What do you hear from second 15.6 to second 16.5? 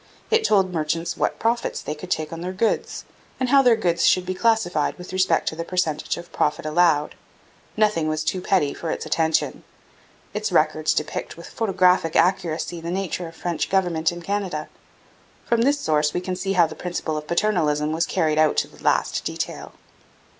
this source we can